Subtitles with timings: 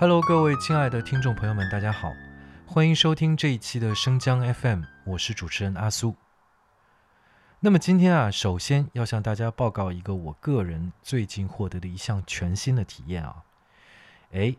[0.00, 2.14] Hello，各位亲爱的听众朋友们，大家好，
[2.66, 6.16] 欢迎收听这一期的生姜 FM，我是主持人阿苏。
[7.58, 13.44] 那么今天啊，首先要向大家报告一个我个人最近获得的一项全新的体验啊。
[14.30, 14.56] 诶，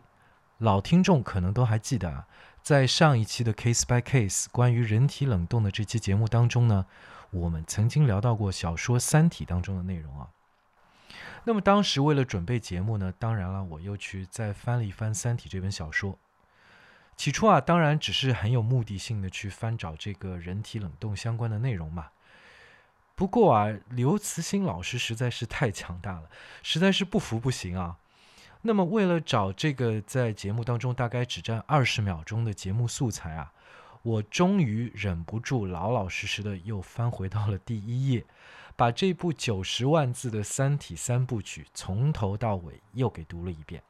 [0.58, 2.28] 老听众可能都还记得啊，
[2.62, 6.86] 在上一期的 Case by Case 关于人体冷冻的这期节目当中呢，
[7.32, 10.28] 我们曾经聊到过小说《三体》当中的内容啊。
[11.44, 16.18] 那么当时为了准备节目呢，当然了，我又去再翻了一翻《三体》这本小说。
[17.16, 22.08] 起初啊，当然只是很有目的性的去翻找这个人体冷冻相关的内容嘛。
[23.14, 26.30] 不过啊，刘慈欣老师实在是太强大了，
[26.62, 27.98] 实在是不服不行啊。
[28.62, 33.52] 那么为了找这个在节目当中大概只占二十秒钟的节目素材啊，
[34.02, 38.24] 我终于忍不住老老实实的又翻回到了第一页。
[38.74, 43.82] 把这部九十万字的《三体》三部曲从头到尾又给读了一遍。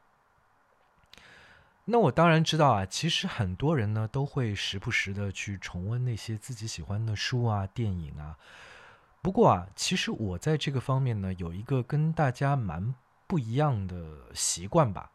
[1.85, 8.37] 那我当然知道啊，其实很多人呢都会时不时的去重温那些自己喜欢的书啊、电影啊。
[9.21, 12.93] 不过啊，其实我在这个方面呢有一个跟大家蛮
[13.25, 15.11] 不一样的习惯吧，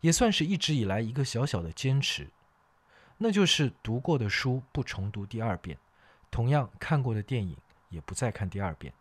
[0.00, 2.28] 也算是一直以来一个小小的坚持，
[3.18, 5.78] 那就是读过的书不重读第二遍，
[6.30, 7.56] 同样看过的电影。
[7.88, 8.92] 也不再看第二遍。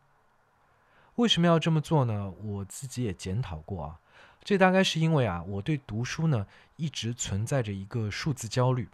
[1.16, 2.30] 为什么要这么做呢？
[2.44, 4.00] 我自己也检讨过啊。
[4.44, 8.90] 这大概是因为啊，我对读书呢一直存在着一个数字焦虑。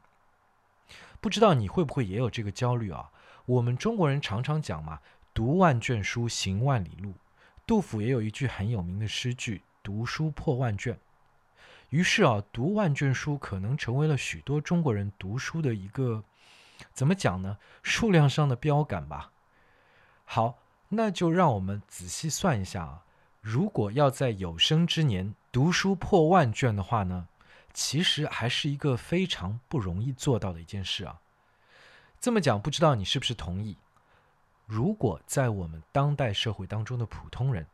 [1.20, 3.12] 不知道你会不会也有这个焦虑啊？
[3.46, 5.00] 我们中国人常常讲嘛
[5.34, 7.14] ，“读万卷书，行万里路”。
[7.68, 11.00] 杜甫也有一句很有名的诗句：“读书破万卷。”
[11.90, 16.24] 于是啊，读万卷书可能成为了许多中国人读书的一个
[16.94, 17.58] 怎么讲呢？
[17.84, 19.32] 数量上的标杆吧。
[20.24, 20.58] 好，
[20.94, 23.04] 那就让我们仔细算一下啊。
[23.40, 27.28] 如果要在有生之年读书破万卷的话呢，
[27.74, 31.20] 其实还是一个非常不容易做到的一件事啊。
[32.20, 33.78] 这么讲，不知道你是不是同意？
[34.66, 37.66] 如果在我们当代社会当中的普通人，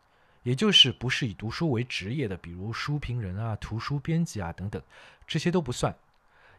[0.43, 4.79] 也就是不是以读书为职业的，比如书评人啊、图书编辑啊等等，
[5.25, 5.95] 这些都不算。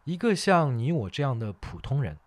[0.03, 2.17] 一个像你我这样的普通人。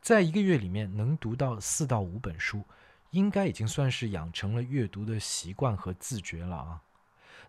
[0.00, 2.62] 在一个月里面能读到四到五本书，
[3.14, 6.82] 应该已经算是养成了阅读的习惯和自觉了啊。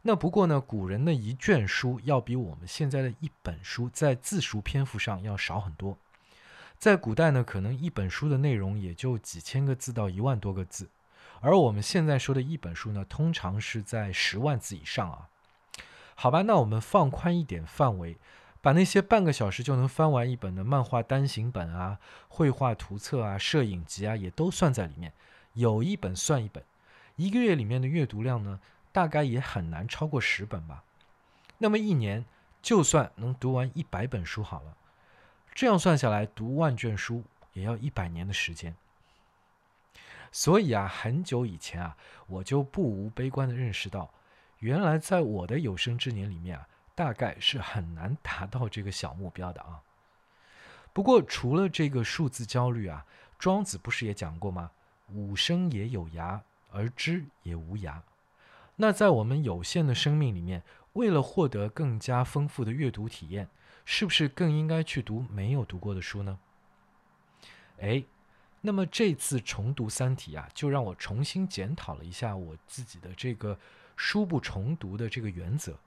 [0.03, 5.97] 那不过呢，古人的一卷书要比我们现在的一本书在字数篇幅上要少很多。
[6.77, 10.87] 在古代呢，可能一本书的内容也就几千个字到一万多个字，
[11.41, 15.29] 而我们现在说的一本书呢，通常是在十万字以上啊。
[16.13, 18.17] 好吧，那我们放宽一点范围。
[18.61, 25.13] 把那些半个小时就能翻完一本的漫画单行本啊、绘画图册啊、摄影集啊，也都算在里面，
[25.55, 26.63] 有一本算一本。
[27.15, 28.59] 一个月里面的阅读量呢，
[28.91, 30.83] 大概也很难超过十本吧。
[31.57, 32.23] 那么一年，
[32.61, 34.77] 就算能读完一百本书好了，
[35.53, 37.23] 这样算下来，读万卷书
[37.53, 38.75] 也要一百年的时间。
[40.31, 44.11] 所以啊，很久以前啊，我就不无悲观的认识到，
[44.59, 46.67] 原来在我的有生之年里面啊。
[46.97, 49.81] 大概是很难达到这个小目标的啊。
[50.93, 53.05] 不过除了这个数字焦虑啊，
[53.37, 54.71] 庄子不是也讲过吗？
[55.09, 58.01] 吾生也有涯，而知也无涯。
[58.77, 63.49] 那在我们有限的生命里面，为了获得更加丰富的阅读体验，
[63.85, 66.39] 是不是更应该去读没有读过的书呢？
[67.79, 68.03] 哎，
[68.61, 73.57] 那么这次重读《三体》啊，就让我重新检讨了一下我自己的这个
[73.95, 75.77] 书不重读的这个原则。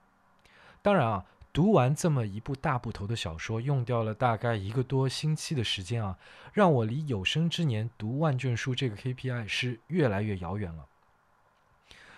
[0.81, 6.19] 当然啊，读完这么一部大部头的小说，用掉了大概一个多星期的时间啊，
[6.53, 10.87] 让我离有生之年读万卷书这个 KPI 是越来越遥远了。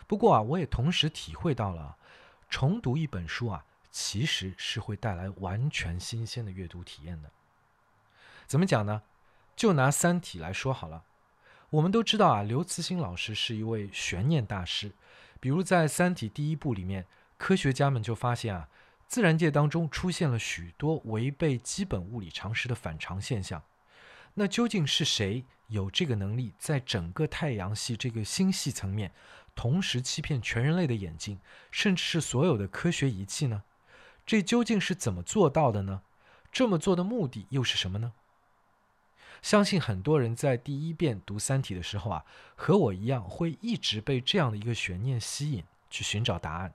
[0.06, 1.96] 不过啊，我也同时体会到了，
[2.50, 7.30] 重读一本书啊，其实是会带来完全新鲜的阅读体验的。
[8.46, 9.02] 怎么讲呢？
[9.56, 11.04] 就拿《三体》来说好了，
[11.70, 14.92] 我们都知道啊，刘慈欣老师是一位悬念大师，
[15.38, 17.06] 比如在《三体》第一部里面。
[17.40, 18.68] 科学家们就发现啊，
[19.10, 23.60] 自然界当中出现了许多违背基本物理常识的反常现象。
[24.34, 29.10] 那究竟是谁有这个能力，在整个太阳系这个星系层面，
[29.56, 31.40] 同时欺骗全人类的眼睛，
[31.72, 33.64] 甚至是所有的科学仪器呢？
[34.24, 36.02] 这究竟是怎么做到的呢？
[36.52, 38.12] 这么做的目的又是什么呢？
[39.42, 42.24] 相信很多人在第一遍读《三体》的时候啊，
[42.54, 46.72] 和我一样，会一直被这样的一个悬念吸引，去寻找答案。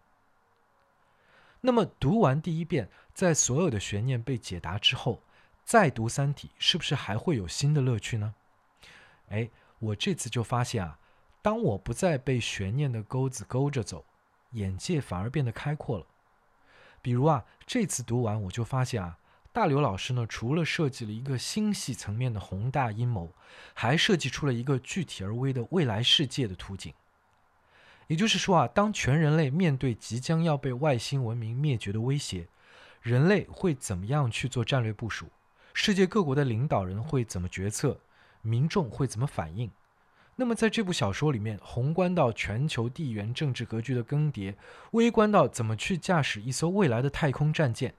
[1.65, 5.23] 那么读完第一遍，在所有的悬念被解答之后，
[5.63, 8.35] 再读《三体》，是不是还会有新的乐趣呢？
[9.29, 11.00] 哎，我这次就发现啊，
[11.41, 14.06] 当我不再被悬念的钩子勾着走，
[14.51, 16.06] 眼界反而变得开阔了。
[17.01, 19.17] 比如啊，这次读完我就发现啊，
[19.51, 23.33] 大刘老师呢，除了设计了一个星系层面的宏大阴谋，
[23.73, 26.94] 还设计出了一个具体而微的未来世界的图景。
[28.07, 32.48] 也就是说啊，当全人类面对即将要被外星文明灭绝的威胁，
[33.02, 35.28] 人类会怎么样去做战略部署？
[35.74, 38.00] 世界各国的领导人会怎么决策？
[38.42, 39.72] 民众会怎么反应？
[40.36, 44.54] 那么，在这部小说里面，宏观到全球地缘政治格局的更迭，
[44.92, 47.96] 微观到怎么去驾驶一艘未来的太空战舰，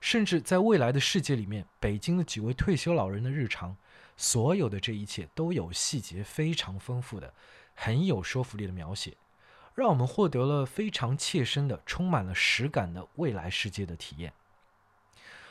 [0.00, 3.76] 甚至在未来的世界里面，北京的几位退休老人的日常，
[4.16, 7.34] 所有的这一切都有细节非常丰富的、
[7.74, 9.16] 很有说服力的描写，
[9.80, 14.30] 让我们获得了非常切身的、充满了实感的未来世界的体验。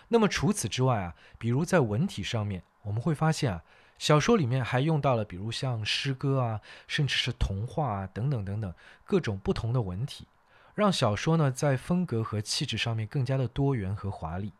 [0.09, 3.63] 那么除此之外啊，比如在文体上面，我们会发现啊。
[3.97, 8.73] 小说里面还用到了，比如像诗歌啊，甚至是童话啊，等等等等
[9.03, 10.27] 各种不同的文体，
[10.75, 14.53] 让小说呢在风格和气质上面更加的多元和华丽。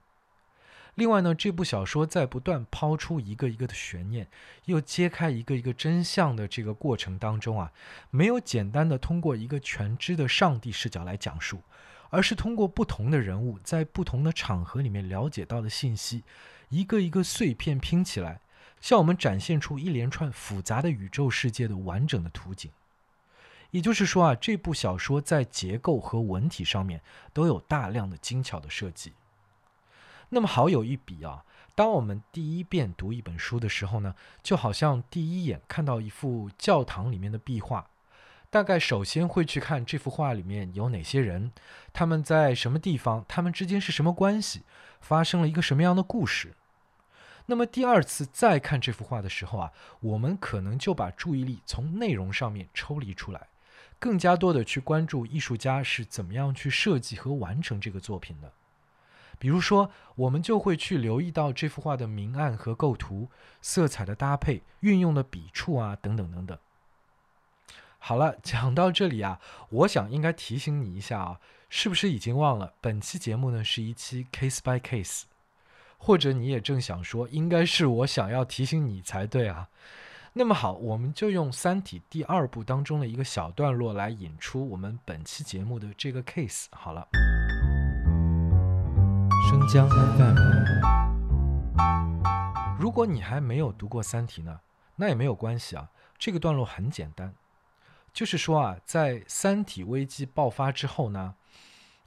[1.00, 4.28] 另外呢，这部小说在不断抛出一个一个的悬念，
[4.66, 7.72] 又揭开一个一个真相的这个过程当中啊，
[8.12, 11.62] 没有简单的通过一个全知的上帝视角来讲述，
[12.10, 16.24] 而是通过不同的人物在不同的场合里面了解到的信息，
[16.68, 18.42] 一个一个碎片拼起来。
[18.81, 22.69] 向我们展现出一连串复杂的宇宙世界的完整的图景，
[23.72, 27.02] 也就是说啊，这部小说在结构和文体上面
[27.34, 29.13] 都有大量的精巧的设计。
[30.30, 31.44] 那么好有一比啊，
[31.74, 37.90] 当我们第一遍读一本书的时候呢，就好像第一眼看到一幅教堂里面的壁画，
[38.50, 41.52] 大概首先会去看这幅画里面有哪些人，
[41.92, 44.64] 他们在什么地方，他们之间是什么关系，
[45.02, 46.54] 发生了一个什么样的故事。
[47.48, 49.72] 那么第二次再看这幅画的时候啊，
[50.02, 53.48] 我们可能就把注意力从内容上面抽离出来，
[53.98, 58.54] 更加多的去关注艺术家是怎么样去设计和完成这个作品的。
[59.39, 63.30] 比如说，我们就会去留意到这幅画的明暗和构图、
[63.62, 66.57] 色彩的搭配、运用的笔触啊，等等等等。
[67.97, 69.39] 好了，讲到这里啊，
[69.69, 71.39] 我想应该提醒你一下啊，
[71.69, 75.24] 是不是已经忘了本期节目呢是一期 case by case？
[75.97, 79.68] 或者你也正想说，应该是我想要提醒你才对啊。
[80.31, 86.68] 那么好，我们就用《三体》第二部当中的一个小段落来引出我们本期节目的这个 case。
[86.71, 87.06] 好了，
[89.71, 89.88] 生姜
[90.18, 90.36] FM。
[92.80, 94.62] 如果你还没有读过《三体》呢，
[94.95, 95.88] 那也没有关系啊。
[96.18, 97.36] 这个段落很简单，
[98.12, 101.36] 就是说啊，在三体危机爆发之后呢。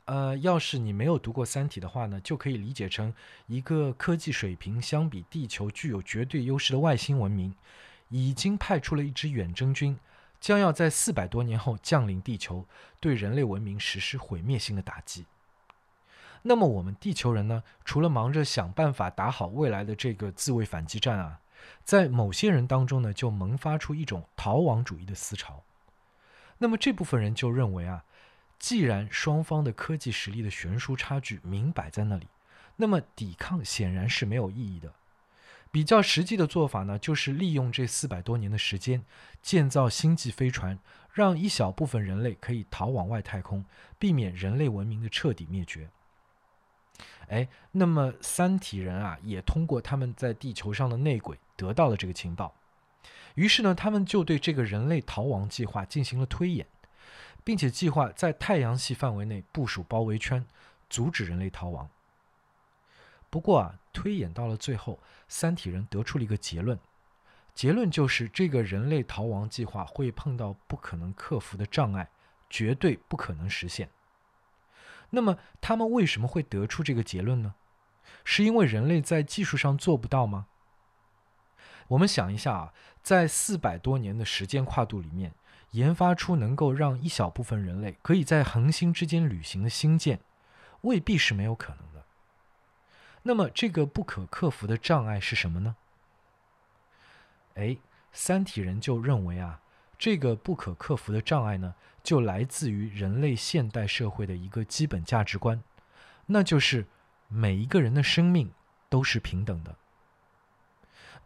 [0.06, 3.14] 呃，要是你没有读过《三体》的话呢，就可以理解成
[3.46, 7.54] 一个科技水平相比地球具有绝对优势的外星文明，
[8.08, 9.96] 已经派出了一支远征军，
[10.40, 12.66] 将要在四百多年后降临地球，
[12.98, 15.26] 对人类文明实施毁灭性的打击。
[16.42, 21.40] 那么我们地球人呢，除了忙着想办法打好未来的这个自卫反击战啊，
[21.84, 25.62] 在某些人当中呢，就萌发出一种逃亡主义的思潮。
[26.58, 28.04] 那么这部分人就认为啊。
[28.58, 32.28] 既然双方的科技实力的悬殊差距明摆在那里，
[32.76, 34.92] 那么抵抗显然是没有意义的。
[35.72, 39.02] 比较实际的做法呢，就是利用这四百多年的时间，
[39.42, 40.78] 建造星际飞船，
[41.12, 43.64] 让一小部分人类可以逃往外太空，
[43.98, 45.90] 避免人类文明的彻底灭绝。
[47.28, 52.54] 哎，那么三体人啊，也通过他们在地球上的内鬼得到了这个情报，
[53.34, 56.66] 于是呢，他们就对这个人类逃亡计划进行了推演。
[57.44, 60.46] 并且计划在太阳系范围内部署包围圈，
[60.88, 61.88] 阻止人类逃亡。
[63.30, 66.78] 不过啊，推演到了最后，三体人得出了一个结论，
[67.52, 72.08] 结论就是这个人类逃亡计划会碰到不可能克服的障碍，
[72.48, 73.88] 绝对不可能实现。
[75.14, 77.54] 那么他们为什么会得出这个结论呢？
[78.24, 80.46] 是因为人类在技术上做不到吗？
[81.88, 85.32] 我们想一下啊，在四百多年的时间跨度里面。
[85.72, 90.20] 研发出能够让一小部分人类可以在恒星之间旅行的星舰，
[90.82, 92.04] 未必是没有可能的。
[93.22, 95.76] 那么，这个不可克服的障碍是什么呢？
[97.54, 97.78] 哎，
[98.12, 99.61] 三体人就认为啊，
[100.02, 105.62] 这个不可克服的障碍呢，就来自于人类现代社会的一个基本价值观，
[106.26, 106.88] 那就是
[107.28, 108.50] 每一个人的生命
[108.88, 109.76] 都是平等的。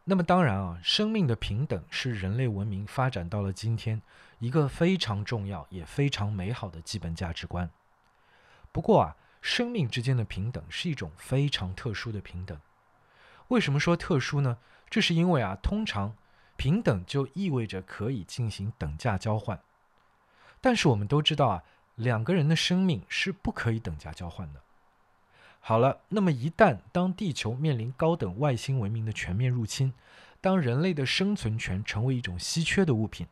[0.05, 4.03] 那么当然啊，生命的平等是人类文明发展到了今天
[4.41, 7.71] 一个非常重要也非常美好的基本价值观。
[8.73, 12.61] 不过啊，生命之间的平等是一种非常特殊的平等。
[13.49, 14.59] 为什么说特殊呢？
[14.91, 16.15] 这是因为啊，通常
[16.57, 19.61] 平等就意味着可以进行等价交换。
[20.61, 21.63] 但是我们都知道啊，
[21.95, 24.61] 两个人的生命是不可以等价交换的。
[25.61, 29.93] 好了，那么一旦当地球面临高等外星文明的全面入侵，
[30.41, 33.27] 当人类的生存权成为一种稀缺的物品，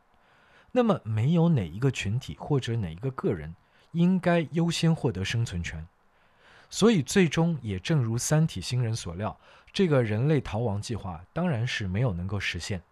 [0.73, 3.55] 那么没有哪一个群体或者哪一个个人
[3.93, 5.87] 应该优先获得生存权。
[6.69, 9.39] 所以，最终也正如《三体》星人所料，
[9.73, 12.83] 这个人类逃亡计划当然是没有能够实现。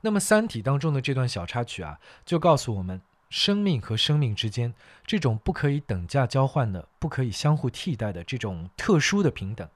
[0.00, 3.02] 那么，《三体》当中的这段小插曲啊，就告诉我们。
[3.30, 4.72] 生命和生命之间，
[5.04, 9.68] 这种不可以等价交换的、不可以相互替代的这种特殊的平等，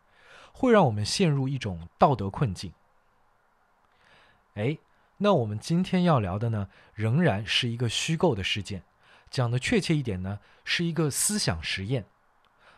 [0.55, 2.73] 会让我们陷入一种道德困境。
[4.55, 4.79] 哎，
[5.19, 8.85] 那我们今天要聊的呢，仍然是一个虚构的事件，
[9.31, 12.07] 讲的确切一点呢，是一个思想实验。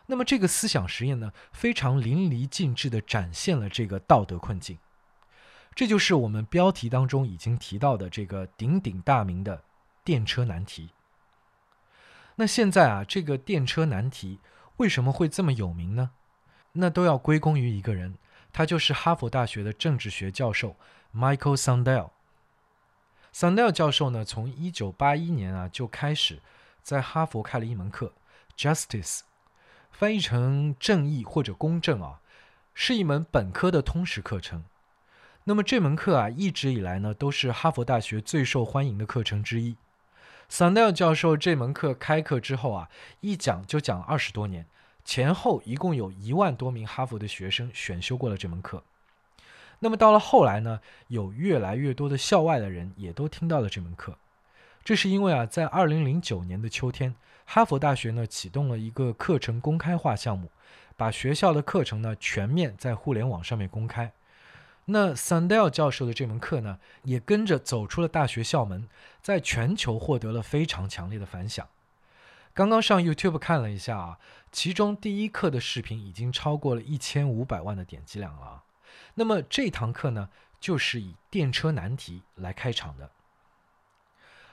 [0.07, 4.77] 那么这个思想实验呢，非常淋漓尽致地展现了这个道德困境。
[5.75, 9.61] 这就是我们标题当中已经提到的这个鼎鼎大名的。
[10.05, 10.91] 电车难题。
[12.35, 14.39] 那现在啊，这个电车难题
[14.77, 16.11] 为什么会这么有名呢？
[16.73, 18.13] 那都要归功于一个人，
[18.53, 20.75] 他就是哈佛大学的政治学教授
[21.11, 22.11] Michael Sandel。
[23.33, 26.39] Sandel 教授呢，从一九八一年啊就开始
[26.83, 28.13] 在哈佛开了一门课
[28.55, 29.21] ，Justice，
[29.91, 32.21] 翻译成正义或者公正啊，
[32.75, 34.65] 是一门本科的通识课程。
[35.47, 39.75] 那么这门课啊，一直以来呢，都是哈佛大学最受欢迎的课程之一。
[40.49, 42.89] 桑德尔教授这门课开课之后啊，
[43.21, 44.65] 一讲就讲二十多年，
[45.03, 48.81] 前后一共有一万多名哈佛的学生选修过了这门课。
[49.77, 54.17] 那么到了后来呢，有越来越多的校外的人也都听到了这门课。
[54.83, 57.13] 这是因为啊，在二零零九年的秋天，
[57.45, 60.49] 哈佛大学呢启动了一个课程公开化项目，
[60.97, 64.11] 把学校的课程呢全面在互联网上面公开。
[64.85, 68.87] 那 Sandel 教授的这门课呢，也跟着走出了大学校门，
[69.21, 71.67] 在全球获得了非常强烈的反响。
[72.53, 74.19] 刚刚上 YouTube 看了一下啊，
[74.51, 78.63] 其中第一课的视频已经超过了一千五百万的点击量了。
[79.15, 83.09] 那么这堂课呢，就是以电车难题来开场的。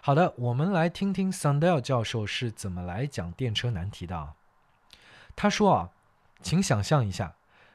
[0.01, 4.35] 好的，我们来听听 Sandel 教授是怎么来讲电车难题的啊。
[5.37, 5.91] 他说啊，
[6.43, 7.35] 请想象一下。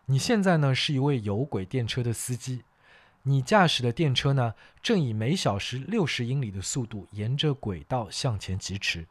[0.09, 2.63] 你现在呢是一位有轨电车的司机，
[3.23, 9.05] 你驾驶的电车呢正以每小时六十英里的速度沿着轨道向前疾驰。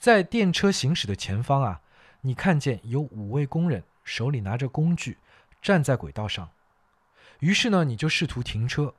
[0.00, 1.80] 在电车行驶的前方啊，
[2.22, 5.16] 你看见有五位工人手里拿着工具
[5.62, 6.50] 站在轨道上。
[7.38, 8.94] 于是呢，你就试图停车，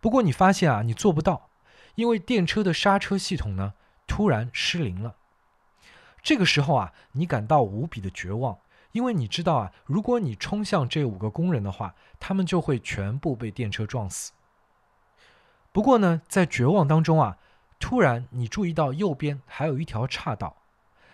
[0.00, 1.50] 不过你发现啊，你做不到，
[1.96, 3.74] 因为电车的刹车系统呢
[4.06, 5.16] 突然失灵了。
[6.22, 8.56] 这个时候啊，你感到无比的绝望。
[8.92, 14.32] 因为你知道啊，如果你冲向这五个工人的话，他们就会全部被电车撞死。
[15.72, 17.38] 不过呢，在绝望当中啊，
[17.78, 20.56] 突然你注意到右边还有一条岔道，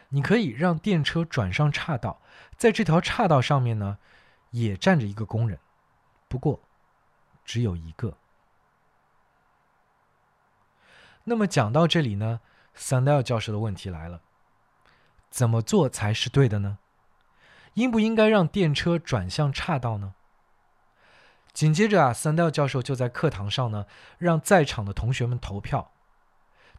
[0.09, 2.21] 你可以让电车转上岔道，
[2.57, 3.99] 在这条岔道上面呢，
[4.53, 5.59] 也站着一个工人，
[6.29, 6.61] 不过
[7.45, 8.17] 只有一个。
[11.25, 12.41] 那么讲到这里呢，
[12.73, 14.23] 桑德尔教授的问题来了：
[15.29, 16.79] 怎么做才是对的呢？
[17.77, 20.15] 应不应该让电车转向岔道呢？
[21.53, 23.87] 紧接着啊，三道教授就在课堂上呢，
[24.19, 25.91] 让在场的同学们投票。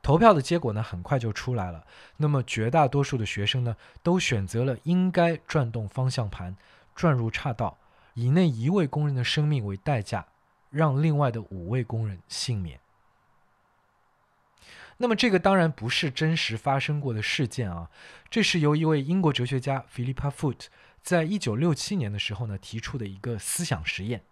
[0.02, 1.86] 投票的结果呢，很快就出来了。
[2.18, 6.56] 那么绝大多数的学生呢，都选择了应该转动方向盘，
[6.96, 7.78] 转入岔道，
[8.16, 10.26] 以那一位工人的生命为代价，
[10.72, 12.80] 让另外的五位工人幸免。
[14.98, 17.90] 那么这个当然不是真实发生过的事件啊，
[18.32, 20.66] 这是由一位英国哲学家 Philippa Foot。
[21.08, 24.24] 在一九六七年的时候呢，提出的一个思想实验。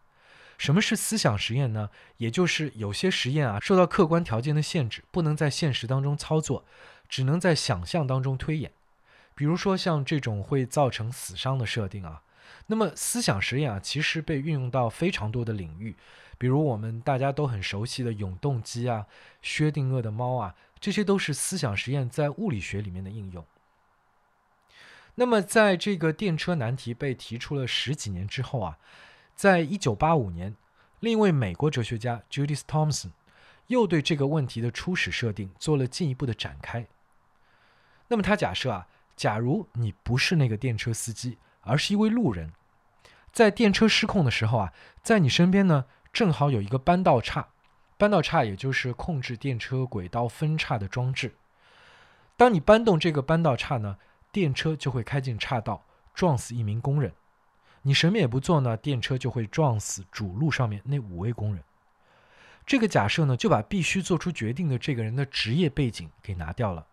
[0.58, 1.90] 什么是思想实验呢？
[2.18, 6.66] 也就是有些实验啊，受到客观条件的限制，不能在现实当中操作，
[7.08, 8.74] 只能在想象当中推演。
[9.36, 12.22] 比如说像这种会造成死伤的设定啊。
[12.68, 15.96] 那么思想实验啊，其实被运用到非常多的领域，
[16.38, 19.06] 比如我们大家都很熟悉的永动机啊、
[19.42, 23.46] 薛定谔的猫啊，这些都是思想实验在物理学里面的应用。
[25.18, 28.78] 那么，在这个电车难题被提出了十几年之后啊，
[29.34, 30.56] 在一九八五年，
[31.00, 33.12] 另一位美国哲学家 Judith Thompson
[33.68, 36.86] 又对这个问题的初始设定做了进一步的展开。
[38.10, 42.52] 那么他假设啊，假如你不是那个电车司机，而是一位路人，
[43.32, 47.48] 在电车失控的时候啊，在你身边呢，正好有一个扳道岔，
[47.98, 51.36] 扳道岔也就是控制电车轨道分叉的装置。
[52.36, 53.98] 当你搬动这个扳道岔呢？
[54.36, 55.82] 电车就会开进岔道，
[56.14, 57.14] 撞死一名工人。
[57.84, 61.64] 你什么也不做呢，电车就会撞死主路上面那五位工人。
[62.66, 66.86] 这个假设呢，就把必须做出决定的这个人的职业背景给拿掉了。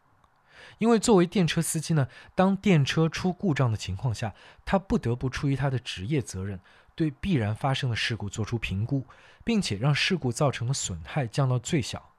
[0.78, 2.06] 因为作为电车司机呢，
[2.37, 4.32] 当电车出故障的情况下，
[4.64, 6.61] 他不得不出于他的职业责任，
[6.94, 9.04] 对必然发生的事故做出评估，
[9.42, 12.11] 并且让事故造成的损害降到最小。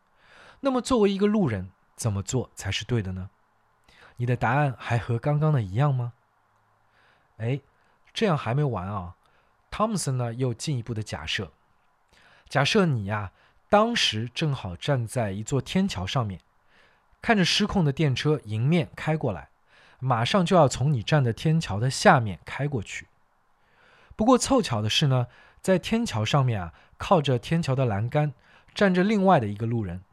[0.60, 3.30] 那么，作为一个路人，怎么做才是对的呢？
[4.18, 6.14] 你的答案还和刚刚的一样吗？
[7.38, 7.60] 哎，
[8.14, 9.16] 这样还没完啊！
[9.72, 11.52] 汤姆森呢又进一步的假设：
[12.48, 13.32] 假设你呀，
[13.70, 16.40] 当时正好站在一座天桥上面。
[17.22, 19.50] 看着失控的电车迎面开过来，
[20.00, 23.08] 马上就要从你站的天桥的下面开过去。
[24.16, 25.28] 不过凑巧的是呢，
[25.62, 28.34] 在天桥上面啊，靠着天桥的栏杆
[28.76, 30.04] 站着另外的一个路人。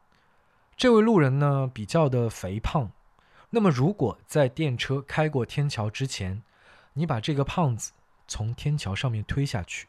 [0.77, 2.91] 这位路人呢比较的肥胖。
[3.51, 6.43] 那么如果在电车开过天桥之前，
[6.93, 7.93] 你把这个胖子
[8.29, 9.89] 从天桥上面推下去，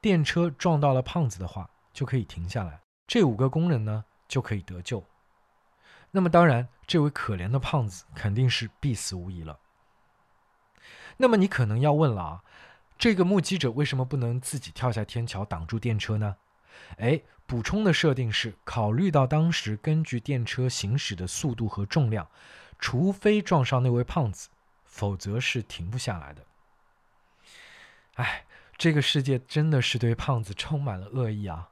[0.00, 5.04] 电车撞到了胖子的话，就可以停下来，这五个工人呢就可以得救。
[6.12, 9.58] 那么当然，这位可怜的胖子肯定是必死无疑了。
[11.16, 12.44] 那么你可能要问了啊，
[12.96, 16.36] 这个目击者为什么不能自己跳下天桥挡住电车呢？
[16.98, 22.28] 哎，补充的设定是，考虑到当时根据电车行驶的速度和重量，
[22.78, 24.48] 除非撞上那位胖子，
[24.84, 26.44] 否则是停不下来的。
[28.14, 28.44] 哎，
[28.76, 31.70] 这个世界真的是对胖子充满了恶意啊！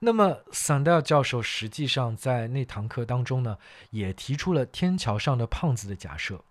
[0.00, 3.58] 那么，桑德尔教授实际上在那堂课当中呢，
[3.90, 6.44] 也提出了天桥上的胖子的假设，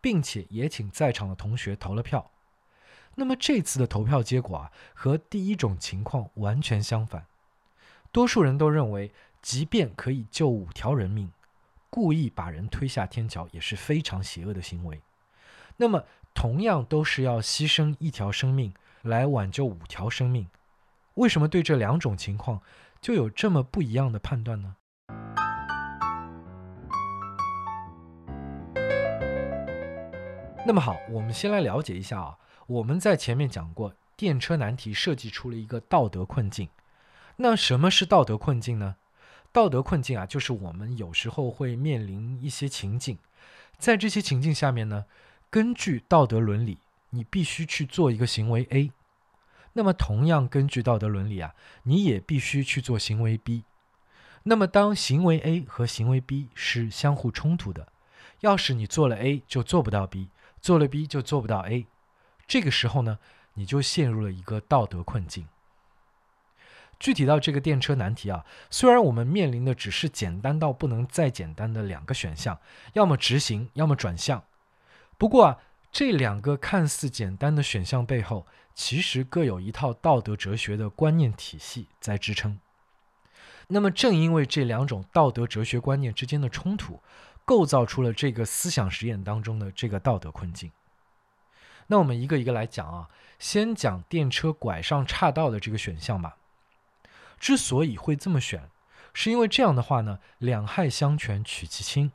[0.00, 2.30] 并且也请在场的同学投了票。
[3.14, 7.26] 那么这次的投票结果啊，和第一种情况完全相反。
[8.10, 11.30] 多数人都认为，即便可以救五条人命，
[11.94, 15.02] 故意把人推下天桥也是非常邪恶的行为。
[15.76, 18.72] 那么，同样都是要牺牲一条生命
[19.02, 20.48] 来挽救五条生命。
[21.16, 22.62] 为什么对这两种情况
[23.02, 24.76] 就有这么不一样的判断呢？
[30.64, 32.38] 那么好，我们先来了解一下啊。
[32.66, 36.70] 我们在前面讲过，电车难题设计出了一个道德困境。
[37.36, 38.96] 那什么是道德困境呢？
[39.52, 43.18] 道德困境啊，就是我们有时候会面临一些情境，
[43.76, 45.04] 在这些情境下面呢，
[45.50, 46.78] 根据道德伦理，
[47.10, 48.90] 你必须去做一个行为 A。
[49.74, 53.64] 那么，同样根据道德伦理啊，你也必须去做行为 B。
[54.44, 57.88] 那么，当行为 A 和行为 B 是相互冲突的，
[58.40, 60.28] 要是你做了 A 就做不到 B，
[60.60, 61.86] 做了 B 就做不到 A，
[62.46, 63.18] 这个时候呢，
[63.54, 65.46] 你就陷入了一个道德困境。
[67.02, 72.60] 具体到这个电车难题啊，虽然我们面临的只是简单到不能再简单的两个选项，
[72.92, 74.44] 要么直行，要么转向。
[75.18, 75.58] 不过啊，
[75.90, 82.60] 这两个看似简单的选项背后，其实各有一套道德哲学的观念体系在支撑。
[83.66, 87.00] 那么，正因为这两种道德哲学观念之间的冲突，
[87.44, 90.70] 构造出了这个思想实验当中的这个道德困境。
[91.88, 93.08] 那我们一个一个来讲啊，
[93.40, 96.36] 先讲电车拐上岔道的这个选项吧。
[97.42, 98.70] 之所以会这么选，
[99.12, 102.12] 是因为这样的话呢，两害相权取其轻。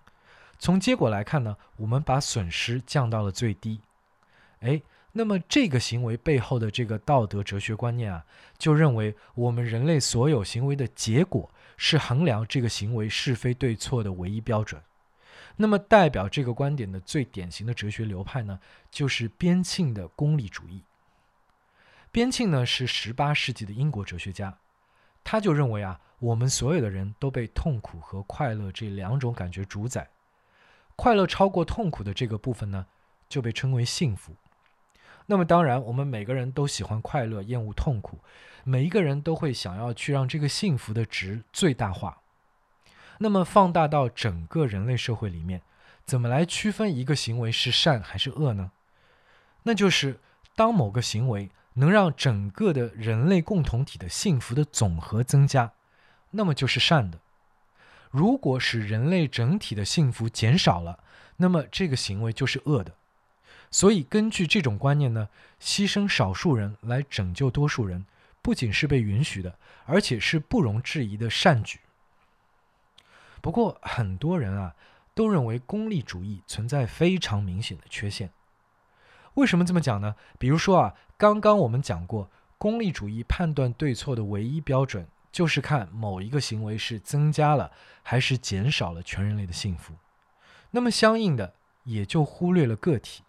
[0.58, 3.82] 从结果来看呢，我们把损失降到了最低。
[4.62, 4.82] 哎。
[5.14, 8.24] 那么，这个行为背后的这个道德哲学观念啊，
[8.60, 14.80] 就认为我们人类所有行为的结果是衡量这个行为是非对错的唯一标准。
[15.56, 18.60] 那么，代表这个观点的最典型的哲学流派呢，
[18.92, 20.84] 就是边沁的功利主义。
[22.12, 24.56] 边沁呢是十八世纪的英国哲学家，
[25.30, 30.08] 他就认为啊，我们所有的人都被痛苦和快乐这两种感觉主宰，
[30.96, 32.86] 快乐超过痛苦的这个部分呢，
[33.28, 34.34] 就被称为幸福。
[35.26, 38.20] 那么当然，我们每个人都喜欢快乐，厌恶痛苦。
[38.64, 42.22] 每一个人都会想要去让这个幸福的值最大化。
[43.18, 45.62] 那么放大到整个人类社会里面，
[46.06, 48.72] 怎么来区分一个行为是善还是恶呢？
[49.64, 50.22] 那就是
[50.56, 55.72] 当某个行为能让整个的人类共同体的幸福的总和增加，
[56.32, 57.20] 那么就是善的。
[58.10, 61.00] 如果使人类整体的幸福减少了，
[61.38, 62.94] 那么这个行为就是恶的。
[63.70, 65.30] 所以，根据这种观念呢，
[65.62, 68.06] 牺牲少数人来拯救多数人，
[68.42, 71.80] 不仅是被允许的，而且是不容置疑的善举。
[73.42, 74.74] 不过，很多人啊
[75.14, 78.32] 都认为功利主义存在非常明显的缺陷。
[79.38, 80.16] 为什么这么讲呢？
[80.40, 87.72] 比如说啊，刚刚我们讲过，功利主义判断对错的唯一标准就是看某一个行为是增加了
[88.02, 89.94] 还是减少了全人类的幸福，
[90.72, 93.22] 那么相应的也就忽略了个体。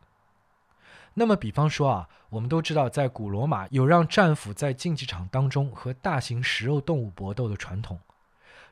[1.13, 8.01] 那么，比方说啊，我们都知道，在古罗马有让战俘在竞技场当中和大型食肉动物搏斗的传统。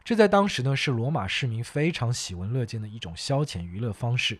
[0.02, 4.38] 这在当时呢是罗马市民非常喜闻乐见的一种消遣娱乐方式。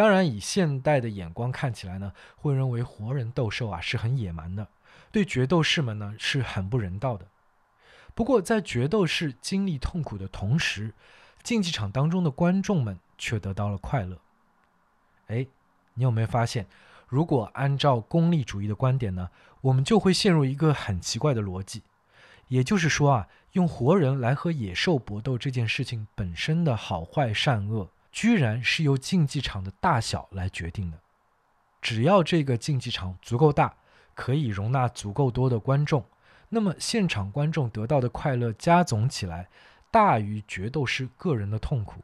[0.00, 4.66] 当然，以现代的眼光看起来呢，会认为活人斗兽啊是很野蛮的，
[5.12, 7.26] 对决斗士们呢是很不人道的。
[8.14, 10.94] 不过，在决斗士经历痛苦的同时，
[11.42, 14.16] 竞技场当中的观众们却得到了快乐。
[15.26, 15.46] 哎，
[15.92, 16.66] 你有没有发现，
[17.06, 19.28] 如果按照功利主义的观点呢，
[19.60, 21.82] 我们就会陷入一个很奇怪的逻辑，
[22.48, 30.98] 也就是说啊，用活人来和野兽搏斗这件事情本身的好坏善恶，居然是由竞技场的大小来决定的。
[31.80, 33.74] 只要这个竞技场足够大，
[34.14, 36.04] 可以容纳足够多的观众，
[36.50, 39.48] 那么现场观众得到的快乐加总起来。
[39.92, 42.00] 大于决斗士个人的痛苦，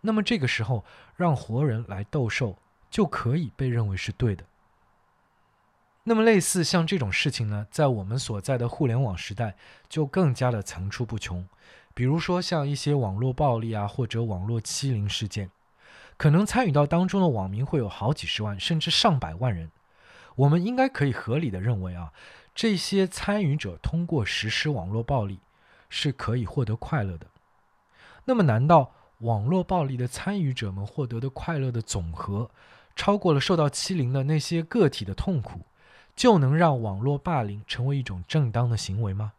[0.00, 2.58] 那么这个时候让活人来斗兽
[2.90, 4.44] 就可以被认为是对的。
[6.02, 9.54] 那么类似像这种事情呢，在我们所在的互联网时代
[9.88, 11.46] 就更加的层出不穷。
[11.94, 15.50] 比如说像一些网络暴力啊，或者网络欺凌事件，
[16.16, 19.70] 可能参与到当中的网民会有好几十万甚至上百万人。
[20.36, 22.12] 我们应该可以合理的认为啊，
[22.54, 25.38] 这些参与者通过实施网络暴力。
[25.94, 27.26] 是可以获得快乐的。
[28.24, 32.50] 那么，难道网络暴力的参与者们获得的快乐的总和，
[32.96, 35.60] 超过了受到欺凌的那些个体的痛苦，
[36.16, 39.34] 就能让网络霸凌成为一种正当的行为吗？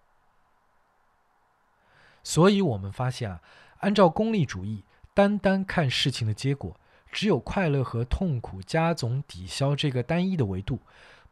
[2.24, 3.42] 所以，我们发现啊，
[3.80, 4.84] 按照功利主义，
[5.14, 6.76] 单单看事情的结果，
[7.12, 10.80] 只有快乐和痛苦加总抵消这个单一的维度，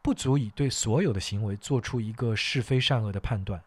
[0.02, 3.62] 不足以对所有的行为做出一个是非善恶的判断。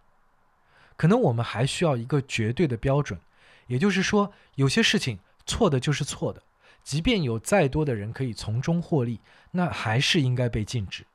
[0.95, 3.19] 可能我们还需要一个绝对的标准，
[3.67, 6.41] 也就是说，有些事情错的就是错的，
[6.83, 9.19] 即便有再多的人可以从中获利，
[9.51, 11.05] 那还是应该被禁止。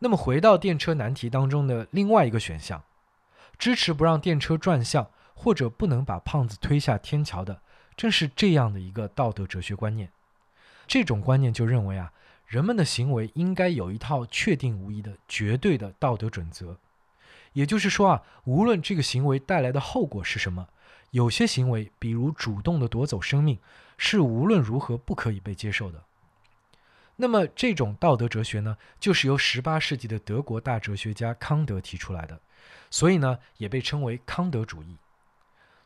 [0.00, 2.82] 那么回到电车难题当中的另外一个选项，
[3.58, 7.60] 支持不让电车转向或者不能把胖子推下天桥的，
[7.96, 10.10] 正是这样的一个道德哲学观念。
[10.86, 12.12] 这种观念就认为啊，
[12.46, 16.78] 人们的行为应该有一套确定无疑的绝对的道德准则。
[17.52, 20.68] 也就是说啊，无论这个行为带来的后果是什么，
[21.10, 23.58] 有些行为，比如主动的夺走生命，
[23.96, 26.02] 是无论如何不可以被接受的。
[27.16, 32.40] 那么这种道德哲学呢，就是由18世纪的德国大哲学家康德提出来的，
[32.90, 34.96] 所以呢，也被称为康德主义。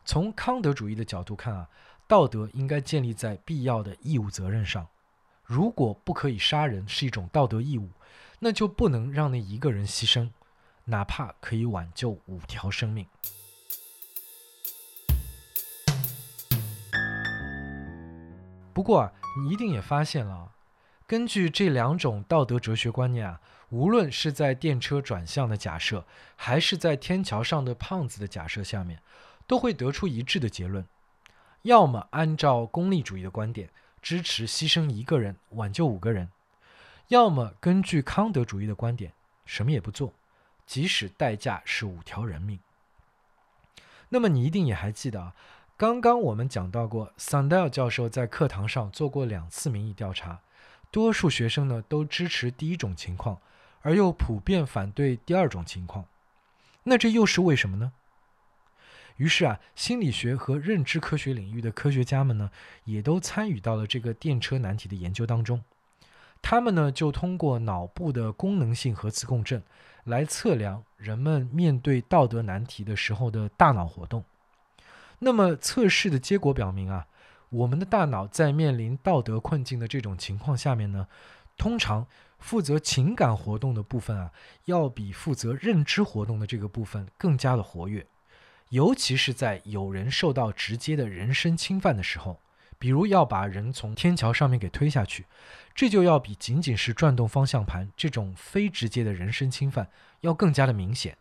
[0.05, 1.69] 从康德主义的角度看啊，
[2.07, 4.87] 道德应该建立在必要的义务责任上。
[5.43, 7.89] 如果不可以杀人是一种道德义务，
[8.39, 10.29] 那就不能让那一个人牺牲。
[10.85, 13.07] 哪怕可以挽救五条生命。
[18.73, 20.51] 不过啊，你一定也发现了，
[21.07, 23.39] 根据这两种道德哲学观念啊，
[23.73, 26.05] 无论是在电车转向的假设，
[26.35, 29.01] 还是在天桥上的胖子的假设下面，
[29.47, 30.85] 都会得出一致的结论：
[31.63, 36.27] 要么按照功利主义的观点，支持牺牲一个人挽救五个人；
[37.07, 39.11] 要么根据康德主义的观点，
[39.43, 40.13] 什么也不做。
[40.67, 42.59] 即使代价是五条人命，
[44.09, 45.33] 那么你一定也还记得啊？
[45.75, 50.41] 刚刚我们讲到过，桑德尔教授在课堂上做过两次民意调查，
[50.91, 53.41] 多数学生呢都支持第一种情况，
[53.83, 56.05] 而又普遍反对第二种情况。
[56.85, 57.93] 那这又是为什么呢？
[59.17, 62.49] 于是啊，心理学和认知科学领域的科学家们呢，
[62.85, 65.63] 也都参与到了这个电车难题的研究当中。
[66.41, 69.61] 他们呢就通过脑部的功能性核磁共振。
[70.05, 74.21] 来测量人们面对道德难题的时候的大脑活动。
[75.19, 77.07] 那么测试的结果表明啊，
[77.47, 81.07] 我们的大脑在面临道德困境的这种情况下面呢，
[81.55, 82.05] 通常
[82.43, 84.29] 负责情感活动的部分啊，
[84.65, 88.05] 要比负责认知活动的这个部分更加的活跃。
[88.67, 92.39] 尤其是在有人受到直接的人身侵犯的时候，
[92.77, 95.25] 比如要把人从天桥上面给推下去。
[95.73, 99.87] 这就要比仅仅是转动方向盘这种非直接的人身侵犯
[100.19, 101.17] 要更加的明显。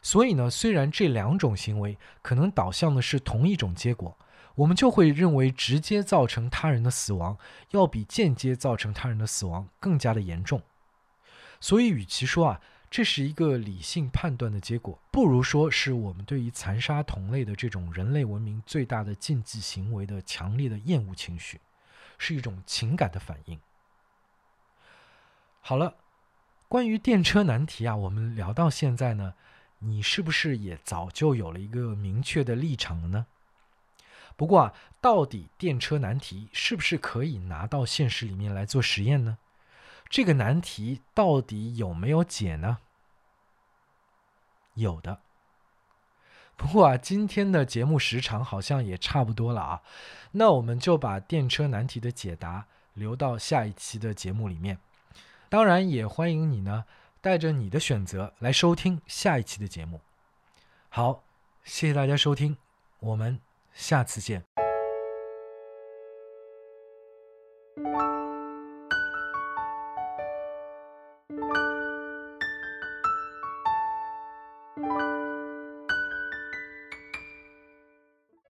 [0.00, 4.16] 所以呢，虽然这两种行为可能导向的是同一种结果，
[4.60, 7.38] 我们就会认为直接造成他人的死亡
[7.70, 10.60] 要比间接造成他人的死亡更加的严重。
[11.60, 21.60] 所以，与其说啊这是一个理性判断的结果，不如说是我们对于残杀同类的这种人类文明最大的禁忌行为的强烈的厌恶情绪。
[22.18, 23.58] 是一种情感的反应。
[25.62, 25.94] 好了，
[26.68, 29.32] 关于电车难题啊，我们聊到现在呢，
[29.78, 33.26] 你是不是也早就有了一个明确的立场了呢？
[34.36, 39.38] 不过啊，到底电车难题是不是可以拿到现实里面来做实验呢？
[40.08, 42.78] 这个难题到底有没有解呢？
[44.74, 45.20] 有的。
[46.56, 49.82] 不过啊，今天的节目时长好像也差不多了啊，
[50.32, 54.78] 那我们就把电车难题的解答留到下一期的节目里面。
[55.48, 56.84] 当然，也欢迎你呢
[57.20, 60.00] 带着你的选择来收听下一期的节目。
[60.88, 61.22] 好，
[61.64, 62.56] 谢谢大家收听，
[62.98, 63.40] 我们
[63.80, 64.44] 下次见。